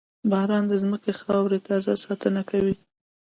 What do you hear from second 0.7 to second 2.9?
زمکې د خاورې تازه ساتنه کوي.